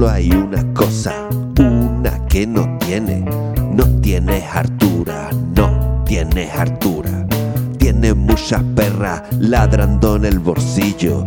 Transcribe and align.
solo 0.00 0.12
hay 0.12 0.30
una 0.30 0.64
cosa, 0.72 1.12
una 1.58 2.26
que 2.26 2.46
no 2.46 2.78
tiene. 2.78 3.22
No 3.74 3.84
tienes 4.00 4.44
hartura, 4.50 5.28
no 5.54 6.02
tienes 6.06 6.50
hartura. 6.54 7.26
Tiene 7.76 8.14
muchas 8.14 8.62
perras 8.74 9.22
ladrando 9.38 10.16
en 10.16 10.24
el 10.24 10.38
bolsillo. 10.38 11.26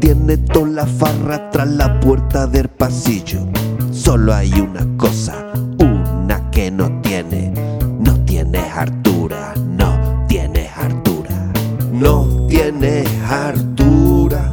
Tiene 0.00 0.38
toda 0.38 0.68
la 0.68 0.86
farra 0.86 1.50
tras 1.50 1.68
la 1.68 2.00
puerta 2.00 2.46
del 2.46 2.68
pasillo. 2.68 3.40
Solo 3.92 4.32
hay 4.32 4.52
una 4.58 4.86
cosa, 4.96 5.34
una 5.78 6.50
que 6.50 6.70
no 6.70 7.02
tiene. 7.02 7.52
No 8.00 8.24
tienes 8.24 8.64
hartura, 8.74 9.52
no 9.68 10.24
tienes 10.28 10.70
hartura. 10.74 11.52
No 11.92 12.46
tienes 12.48 13.06
hartura. 13.28 14.50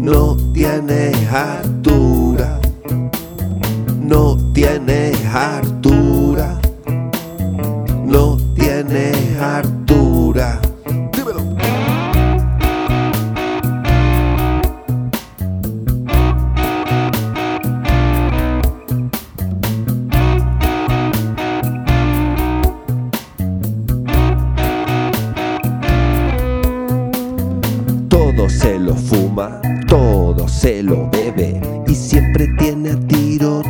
No 0.00 0.34
tienes 0.54 1.14
hartura. 1.30 2.11
Hartura. 5.42 6.60
No 8.04 8.36
tiene 8.54 9.12
hartura. 9.40 10.60
Dímelo. 11.16 11.42
Todo 28.08 28.48
se 28.48 28.78
lo 28.78 28.94
fuma, 28.94 29.60
todo 29.88 30.46
se 30.46 30.82
lo 30.84 31.10
bebe 31.10 31.60
y 31.88 31.94
siempre 31.94 32.46
tiene 32.58 32.90
a 32.90 33.00
tiro 33.08 33.62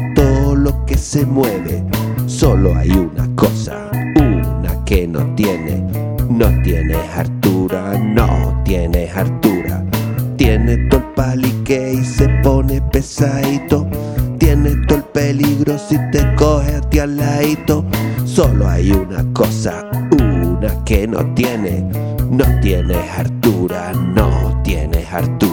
se 1.02 1.26
mueve. 1.26 1.84
Solo 2.26 2.76
hay 2.76 2.90
una 2.90 3.28
cosa, 3.34 3.90
una 4.14 4.84
que 4.84 5.06
no 5.08 5.34
tiene, 5.34 5.84
no 6.30 6.46
tiene 6.62 6.94
hartura, 6.94 7.98
no 7.98 8.62
tiene 8.64 9.10
hartura. 9.10 9.84
Tiene 10.36 10.76
todo 10.88 11.00
el 11.00 11.06
palique 11.14 11.94
y 11.94 12.04
se 12.04 12.28
pone 12.42 12.80
pesadito. 12.80 13.86
Tiene 14.38 14.70
todo 14.86 14.98
el 14.98 15.04
peligro 15.04 15.76
si 15.76 15.98
te 16.12 16.34
coge 16.36 16.76
a 16.76 16.80
ti 16.80 17.00
al 17.00 17.16
ladito. 17.16 17.84
Solo 18.24 18.68
hay 18.68 18.92
una 18.92 19.24
cosa, 19.32 19.84
una 20.12 20.84
que 20.84 21.06
no 21.08 21.24
tiene, 21.34 21.84
no 22.30 22.44
tiene 22.60 22.94
hartura, 22.94 23.92
no 23.92 24.60
tiene 24.62 25.04
hartura, 25.10 25.51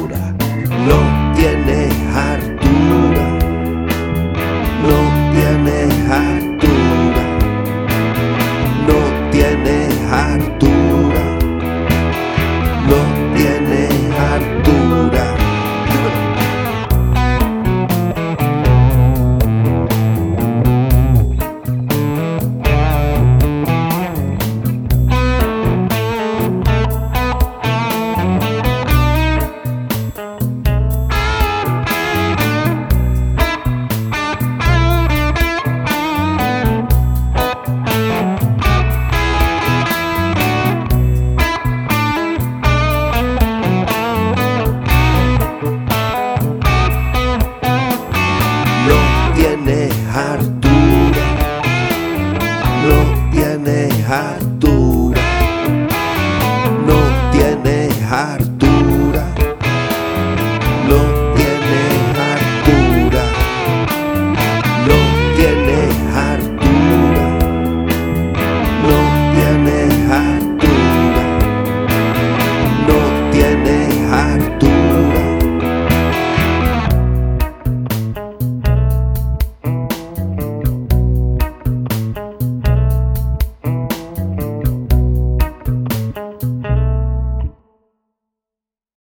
tiene 54.09 54.68